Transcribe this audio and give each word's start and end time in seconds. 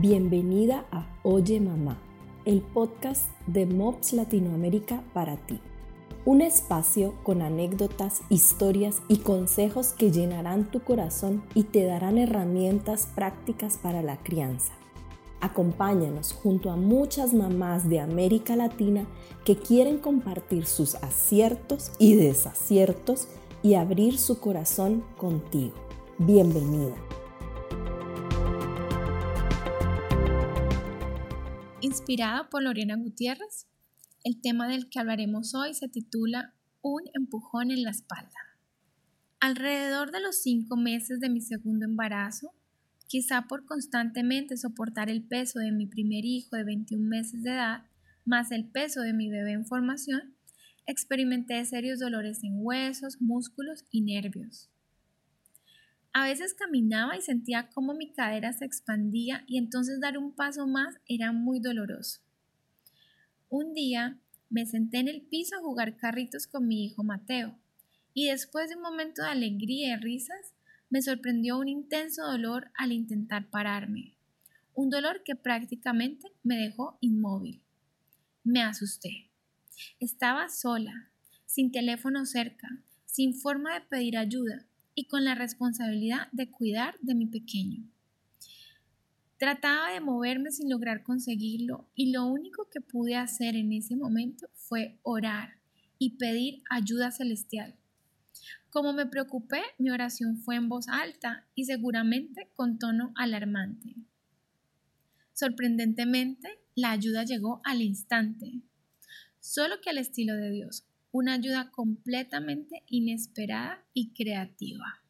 Bienvenida 0.00 0.86
a 0.90 1.06
Oye 1.24 1.60
Mamá, 1.60 1.98
el 2.46 2.62
podcast 2.62 3.28
de 3.46 3.66
MOPS 3.66 4.14
Latinoamérica 4.14 5.04
para 5.12 5.36
ti. 5.36 5.60
Un 6.24 6.40
espacio 6.40 7.12
con 7.22 7.42
anécdotas, 7.42 8.22
historias 8.30 9.02
y 9.08 9.18
consejos 9.18 9.92
que 9.92 10.10
llenarán 10.10 10.70
tu 10.70 10.80
corazón 10.80 11.42
y 11.54 11.64
te 11.64 11.84
darán 11.84 12.16
herramientas 12.16 13.08
prácticas 13.14 13.76
para 13.76 14.00
la 14.00 14.16
crianza. 14.16 14.72
Acompáñanos 15.42 16.32
junto 16.32 16.70
a 16.70 16.76
muchas 16.76 17.34
mamás 17.34 17.90
de 17.90 18.00
América 18.00 18.56
Latina 18.56 19.04
que 19.44 19.56
quieren 19.56 19.98
compartir 19.98 20.64
sus 20.64 20.94
aciertos 20.94 21.92
y 21.98 22.14
desaciertos 22.14 23.28
y 23.62 23.74
abrir 23.74 24.16
su 24.16 24.40
corazón 24.40 25.04
contigo. 25.18 25.74
Bienvenida. 26.16 26.94
Inspirada 31.82 32.50
por 32.50 32.62
Lorena 32.62 32.94
Gutiérrez, 32.96 33.66
el 34.22 34.38
tema 34.42 34.68
del 34.68 34.90
que 34.90 34.98
hablaremos 34.98 35.54
hoy 35.54 35.72
se 35.72 35.88
titula 35.88 36.52
Un 36.82 37.04
empujón 37.14 37.70
en 37.70 37.84
la 37.84 37.90
espalda. 37.90 38.36
Alrededor 39.40 40.10
de 40.10 40.20
los 40.20 40.42
cinco 40.42 40.76
meses 40.76 41.20
de 41.20 41.30
mi 41.30 41.40
segundo 41.40 41.86
embarazo, 41.86 42.52
quizá 43.06 43.46
por 43.48 43.64
constantemente 43.64 44.58
soportar 44.58 45.08
el 45.08 45.22
peso 45.22 45.58
de 45.58 45.72
mi 45.72 45.86
primer 45.86 46.26
hijo 46.26 46.54
de 46.54 46.64
21 46.64 47.08
meses 47.08 47.42
de 47.42 47.52
edad, 47.52 47.86
más 48.26 48.52
el 48.52 48.66
peso 48.68 49.00
de 49.00 49.14
mi 49.14 49.30
bebé 49.30 49.52
en 49.52 49.64
formación, 49.64 50.34
experimenté 50.84 51.64
serios 51.64 51.98
dolores 51.98 52.44
en 52.44 52.58
huesos, 52.58 53.22
músculos 53.22 53.86
y 53.90 54.02
nervios. 54.02 54.68
A 56.12 56.24
veces 56.24 56.54
caminaba 56.54 57.16
y 57.16 57.20
sentía 57.20 57.70
cómo 57.70 57.94
mi 57.94 58.12
cadera 58.12 58.52
se 58.52 58.64
expandía 58.64 59.44
y 59.46 59.58
entonces 59.58 60.00
dar 60.00 60.18
un 60.18 60.34
paso 60.34 60.66
más 60.66 60.96
era 61.06 61.30
muy 61.32 61.60
doloroso. 61.60 62.20
Un 63.48 63.74
día 63.74 64.18
me 64.48 64.66
senté 64.66 64.98
en 64.98 65.08
el 65.08 65.22
piso 65.22 65.54
a 65.54 65.60
jugar 65.60 65.96
carritos 65.96 66.48
con 66.48 66.66
mi 66.66 66.84
hijo 66.84 67.04
Mateo 67.04 67.56
y 68.12 68.26
después 68.26 68.68
de 68.68 68.76
un 68.76 68.82
momento 68.82 69.22
de 69.22 69.28
alegría 69.28 69.94
y 69.94 69.96
risas 70.00 70.52
me 70.88 71.00
sorprendió 71.00 71.58
un 71.58 71.68
intenso 71.68 72.26
dolor 72.26 72.72
al 72.76 72.90
intentar 72.90 73.48
pararme, 73.48 74.16
un 74.74 74.90
dolor 74.90 75.22
que 75.24 75.36
prácticamente 75.36 76.26
me 76.42 76.56
dejó 76.56 76.98
inmóvil. 77.00 77.62
Me 78.42 78.62
asusté. 78.62 79.30
Estaba 80.00 80.48
sola, 80.48 81.12
sin 81.46 81.70
teléfono 81.70 82.26
cerca, 82.26 82.68
sin 83.06 83.34
forma 83.34 83.74
de 83.74 83.82
pedir 83.82 84.18
ayuda 84.18 84.66
y 84.94 85.06
con 85.06 85.24
la 85.24 85.34
responsabilidad 85.34 86.28
de 86.32 86.50
cuidar 86.50 86.96
de 87.00 87.14
mi 87.14 87.26
pequeño. 87.26 87.84
Trataba 89.38 89.92
de 89.92 90.00
moverme 90.00 90.50
sin 90.50 90.68
lograr 90.68 91.02
conseguirlo 91.02 91.88
y 91.94 92.12
lo 92.12 92.26
único 92.26 92.68
que 92.70 92.80
pude 92.80 93.16
hacer 93.16 93.56
en 93.56 93.72
ese 93.72 93.96
momento 93.96 94.48
fue 94.54 94.98
orar 95.02 95.54
y 95.98 96.18
pedir 96.18 96.62
ayuda 96.68 97.10
celestial. 97.10 97.74
Como 98.70 98.92
me 98.92 99.06
preocupé, 99.06 99.62
mi 99.78 99.90
oración 99.90 100.36
fue 100.36 100.56
en 100.56 100.68
voz 100.68 100.88
alta 100.88 101.46
y 101.54 101.64
seguramente 101.64 102.50
con 102.54 102.78
tono 102.78 103.12
alarmante. 103.16 103.96
Sorprendentemente, 105.32 106.60
la 106.74 106.90
ayuda 106.90 107.24
llegó 107.24 107.60
al 107.64 107.82
instante, 107.82 108.60
solo 109.40 109.80
que 109.80 109.90
al 109.90 109.98
estilo 109.98 110.36
de 110.36 110.50
Dios, 110.50 110.86
una 111.12 111.34
ayuda 111.34 111.70
completamente 111.70 112.84
inesperada 112.86 113.84
y 113.92 114.12
creativa. 114.12 115.02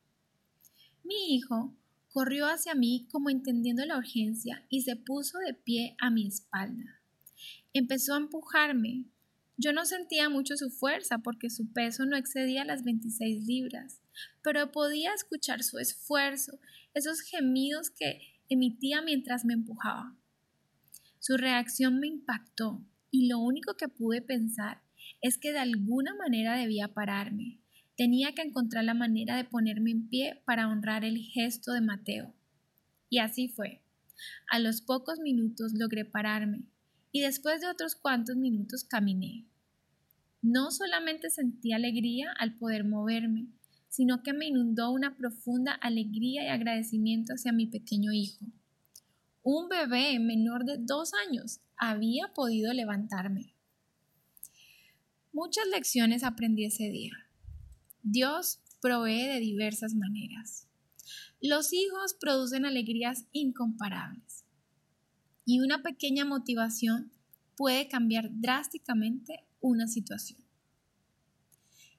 Mi 1.04 1.34
hijo 1.34 1.76
corrió 2.08 2.46
hacia 2.46 2.74
mí 2.74 3.06
como 3.10 3.30
entendiendo 3.30 3.84
la 3.84 3.98
urgencia 3.98 4.64
y 4.68 4.82
se 4.82 4.96
puso 4.96 5.38
de 5.38 5.54
pie 5.54 5.96
a 5.98 6.10
mi 6.10 6.26
espalda. 6.26 7.00
Empezó 7.72 8.14
a 8.14 8.18
empujarme, 8.18 9.04
yo 9.56 9.72
no 9.74 9.84
sentía 9.84 10.30
mucho 10.30 10.56
su 10.56 10.70
fuerza 10.70 11.18
porque 11.18 11.50
su 11.50 11.70
peso 11.72 12.06
no 12.06 12.16
excedía 12.16 12.64
las 12.64 12.82
26 12.82 13.46
libras, 13.46 14.00
pero 14.42 14.72
podía 14.72 15.12
escuchar 15.12 15.62
su 15.62 15.78
esfuerzo, 15.78 16.58
esos 16.94 17.20
gemidos 17.20 17.90
que 17.90 18.20
emitía 18.48 19.02
mientras 19.02 19.44
me 19.44 19.52
empujaba. 19.52 20.16
Su 21.18 21.36
reacción 21.36 22.00
me 22.00 22.06
impactó 22.06 22.82
y 23.10 23.28
lo 23.28 23.38
único 23.38 23.76
que 23.76 23.88
pude 23.88 24.22
pensar 24.22 24.80
es 25.20 25.38
que 25.38 25.52
de 25.52 25.58
alguna 25.58 26.14
manera 26.14 26.56
debía 26.56 26.88
pararme. 26.88 27.60
Tenía 27.96 28.34
que 28.34 28.42
encontrar 28.42 28.84
la 28.84 28.94
manera 28.94 29.36
de 29.36 29.44
ponerme 29.44 29.90
en 29.90 30.08
pie 30.08 30.42
para 30.44 30.68
honrar 30.68 31.04
el 31.04 31.18
gesto 31.18 31.72
de 31.72 31.80
Mateo. 31.80 32.34
Y 33.08 33.18
así 33.18 33.48
fue. 33.48 33.82
A 34.50 34.58
los 34.58 34.80
pocos 34.80 35.18
minutos 35.18 35.72
logré 35.74 36.04
pararme 36.04 36.62
y 37.12 37.20
después 37.20 37.60
de 37.60 37.68
otros 37.68 37.94
cuantos 37.94 38.36
minutos 38.36 38.84
caminé. 38.84 39.46
No 40.42 40.70
solamente 40.70 41.28
sentí 41.28 41.72
alegría 41.72 42.32
al 42.38 42.56
poder 42.56 42.84
moverme, 42.84 43.48
sino 43.88 44.22
que 44.22 44.32
me 44.32 44.46
inundó 44.46 44.90
una 44.90 45.16
profunda 45.16 45.72
alegría 45.72 46.44
y 46.44 46.48
agradecimiento 46.48 47.34
hacia 47.34 47.52
mi 47.52 47.66
pequeño 47.66 48.12
hijo. 48.12 48.46
Un 49.42 49.68
bebé 49.68 50.18
menor 50.18 50.64
de 50.64 50.78
dos 50.78 51.12
años 51.28 51.60
había 51.76 52.32
podido 52.34 52.72
levantarme. 52.72 53.54
Muchas 55.32 55.66
lecciones 55.68 56.24
aprendí 56.24 56.64
ese 56.64 56.90
día. 56.90 57.12
Dios 58.02 58.60
provee 58.80 59.26
de 59.26 59.38
diversas 59.38 59.94
maneras. 59.94 60.66
Los 61.40 61.72
hijos 61.72 62.14
producen 62.14 62.66
alegrías 62.66 63.26
incomparables. 63.32 64.44
Y 65.44 65.60
una 65.60 65.82
pequeña 65.82 66.24
motivación 66.24 67.12
puede 67.56 67.88
cambiar 67.88 68.30
drásticamente 68.32 69.44
una 69.60 69.86
situación. 69.86 70.40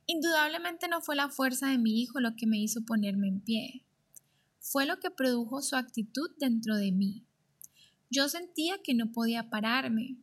Indudablemente 0.07 0.87
no 0.87 1.01
fue 1.01 1.15
la 1.15 1.29
fuerza 1.29 1.69
de 1.69 1.77
mi 1.77 2.01
hijo 2.01 2.19
lo 2.19 2.35
que 2.35 2.47
me 2.47 2.59
hizo 2.59 2.83
ponerme 2.83 3.29
en 3.29 3.39
pie, 3.39 3.85
fue 4.59 4.85
lo 4.85 4.99
que 4.99 5.09
produjo 5.09 5.61
su 5.61 5.75
actitud 5.75 6.29
dentro 6.37 6.75
de 6.75 6.91
mí. 6.91 7.25
Yo 8.09 8.29
sentía 8.29 8.81
que 8.83 8.93
no 8.93 9.11
podía 9.11 9.49
pararme, 9.49 10.17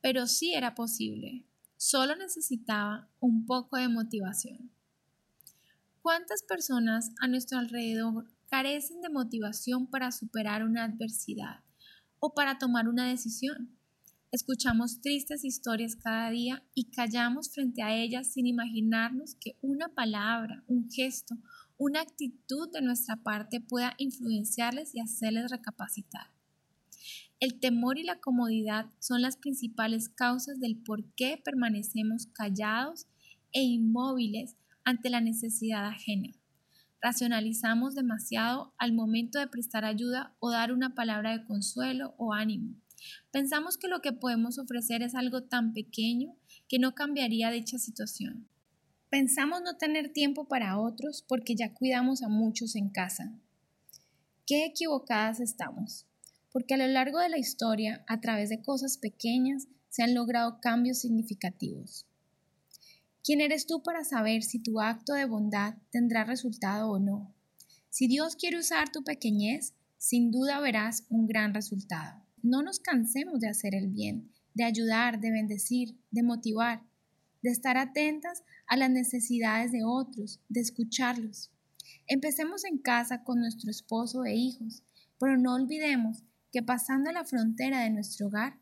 pero 0.00 0.26
sí 0.26 0.54
era 0.54 0.74
posible, 0.74 1.44
solo 1.82 2.14
necesitaba 2.14 3.08
un 3.18 3.44
poco 3.44 3.76
de 3.76 3.88
motivación. 3.88 4.70
¿Cuántas 6.00 6.44
personas 6.44 7.10
a 7.20 7.26
nuestro 7.26 7.58
alrededor 7.58 8.28
carecen 8.48 9.00
de 9.00 9.08
motivación 9.08 9.88
para 9.88 10.12
superar 10.12 10.62
una 10.62 10.84
adversidad 10.84 11.64
o 12.20 12.34
para 12.34 12.58
tomar 12.58 12.88
una 12.88 13.08
decisión? 13.08 13.76
Escuchamos 14.30 15.00
tristes 15.00 15.44
historias 15.44 15.96
cada 15.96 16.30
día 16.30 16.62
y 16.72 16.84
callamos 16.92 17.50
frente 17.52 17.82
a 17.82 17.92
ellas 17.92 18.32
sin 18.32 18.46
imaginarnos 18.46 19.34
que 19.34 19.56
una 19.60 19.88
palabra, 19.88 20.62
un 20.68 20.88
gesto, 20.88 21.34
una 21.78 22.00
actitud 22.00 22.70
de 22.70 22.80
nuestra 22.80 23.16
parte 23.16 23.60
pueda 23.60 23.94
influenciarles 23.98 24.94
y 24.94 25.00
hacerles 25.00 25.50
recapacitar. 25.50 26.28
El 27.40 27.58
temor 27.58 27.98
y 27.98 28.04
la 28.04 28.20
comodidad 28.20 28.86
son 29.00 29.20
las 29.20 29.36
principales 29.36 30.08
causas 30.08 30.60
del 30.60 30.76
por 30.76 31.04
qué 31.14 31.40
permanecemos 31.44 32.26
callados 32.26 33.06
e 33.52 33.62
inmóviles 33.62 34.56
ante 34.84 35.10
la 35.10 35.20
necesidad 35.20 35.86
ajena. 35.86 36.30
Racionalizamos 37.00 37.96
demasiado 37.96 38.74
al 38.78 38.92
momento 38.92 39.40
de 39.40 39.48
prestar 39.48 39.84
ayuda 39.84 40.36
o 40.38 40.50
dar 40.50 40.72
una 40.72 40.94
palabra 40.94 41.36
de 41.36 41.44
consuelo 41.44 42.14
o 42.16 42.32
ánimo. 42.32 42.76
Pensamos 43.32 43.76
que 43.76 43.88
lo 43.88 44.00
que 44.00 44.12
podemos 44.12 44.58
ofrecer 44.58 45.02
es 45.02 45.16
algo 45.16 45.42
tan 45.42 45.72
pequeño 45.72 46.36
que 46.68 46.78
no 46.78 46.94
cambiaría 46.94 47.50
dicha 47.50 47.78
situación. 47.78 48.46
Pensamos 49.10 49.62
no 49.62 49.76
tener 49.76 50.12
tiempo 50.12 50.46
para 50.46 50.78
otros 50.78 51.24
porque 51.26 51.56
ya 51.56 51.74
cuidamos 51.74 52.22
a 52.22 52.28
muchos 52.28 52.76
en 52.76 52.88
casa. 52.88 53.32
Qué 54.46 54.64
equivocadas 54.64 55.40
estamos, 55.40 56.06
porque 56.52 56.74
a 56.74 56.76
lo 56.76 56.86
largo 56.86 57.18
de 57.18 57.30
la 57.30 57.38
historia, 57.38 58.04
a 58.06 58.20
través 58.20 58.50
de 58.50 58.62
cosas 58.62 58.98
pequeñas, 58.98 59.68
se 59.88 60.02
han 60.02 60.14
logrado 60.14 60.60
cambios 60.60 61.00
significativos. 61.00 62.06
¿Quién 63.24 63.40
eres 63.40 63.66
tú 63.66 63.82
para 63.82 64.04
saber 64.04 64.42
si 64.42 64.58
tu 64.58 64.80
acto 64.80 65.14
de 65.14 65.24
bondad 65.24 65.74
tendrá 65.90 66.24
resultado 66.24 66.90
o 66.90 66.98
no? 66.98 67.34
Si 67.88 68.06
Dios 68.06 68.36
quiere 68.36 68.58
usar 68.58 68.90
tu 68.90 69.04
pequeñez, 69.04 69.74
sin 69.96 70.30
duda 70.30 70.60
verás 70.60 71.04
un 71.08 71.26
gran 71.26 71.54
resultado. 71.54 72.22
No 72.42 72.62
nos 72.62 72.80
cansemos 72.80 73.38
de 73.40 73.48
hacer 73.48 73.74
el 73.74 73.88
bien, 73.88 74.30
de 74.54 74.64
ayudar, 74.64 75.20
de 75.20 75.30
bendecir, 75.30 75.96
de 76.10 76.22
motivar, 76.22 76.82
de 77.42 77.50
estar 77.50 77.76
atentas 77.76 78.42
a 78.66 78.76
las 78.76 78.90
necesidades 78.90 79.72
de 79.72 79.84
otros, 79.84 80.40
de 80.48 80.60
escucharlos. 80.60 81.50
Empecemos 82.06 82.64
en 82.64 82.78
casa 82.78 83.22
con 83.22 83.38
nuestro 83.38 83.70
esposo 83.70 84.24
e 84.24 84.34
hijos, 84.34 84.82
pero 85.18 85.38
no 85.38 85.54
olvidemos 85.54 86.24
que 86.52 86.62
pasando 86.62 87.10
la 87.10 87.24
frontera 87.24 87.80
de 87.80 87.90
nuestro 87.90 88.28
hogar 88.28 88.58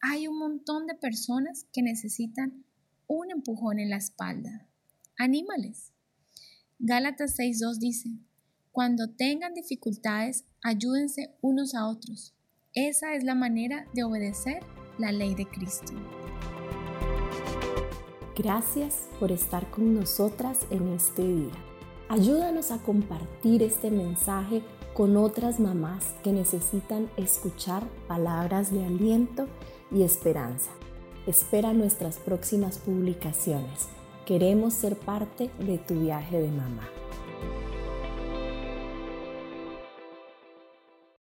hay 0.00 0.28
un 0.28 0.38
montón 0.38 0.86
de 0.86 0.94
personas 0.94 1.66
que 1.72 1.82
necesitan 1.82 2.64
un 3.06 3.30
empujón 3.30 3.78
en 3.78 3.90
la 3.90 3.96
espalda. 3.96 4.68
Anímales. 5.18 5.92
Gálatas 6.78 7.38
6.2 7.38 7.78
dice, 7.78 8.10
cuando 8.70 9.10
tengan 9.10 9.54
dificultades, 9.54 10.44
ayúdense 10.62 11.36
unos 11.40 11.74
a 11.74 11.86
otros 11.86 12.34
Esa 12.74 13.14
es 13.14 13.22
la 13.22 13.34
manera 13.34 13.86
de 13.94 14.02
obedecer 14.04 14.62
la 14.98 15.12
ley 15.12 15.34
de 15.34 15.46
Cristo. 15.46 15.92
Gracias 18.36 19.08
por 19.20 19.30
estar 19.30 19.70
con 19.70 19.94
nosotras 19.94 20.66
en 20.70 20.88
este 20.88 21.22
día. 21.22 21.71
Ayúdanos 22.12 22.72
a 22.72 22.76
compartir 22.76 23.62
este 23.62 23.90
mensaje 23.90 24.60
con 24.92 25.16
otras 25.16 25.58
mamás 25.58 26.12
que 26.22 26.30
necesitan 26.30 27.08
escuchar 27.16 27.84
palabras 28.06 28.70
de 28.70 28.84
aliento 28.84 29.46
y 29.90 30.02
esperanza. 30.02 30.72
Espera 31.26 31.72
nuestras 31.72 32.18
próximas 32.18 32.76
publicaciones. 32.76 33.88
Queremos 34.26 34.74
ser 34.74 34.94
parte 34.94 35.48
de 35.58 35.78
tu 35.78 35.94
viaje 35.94 36.38
de 36.38 36.50
mamá. 36.50 36.86